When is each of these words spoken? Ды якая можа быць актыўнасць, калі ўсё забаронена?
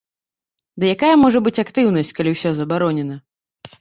Ды 0.83 0.89
якая 0.95 1.11
можа 1.25 1.39
быць 1.47 1.61
актыўнасць, 1.65 2.15
калі 2.21 2.29
ўсё 2.37 2.49
забаронена? 2.61 3.15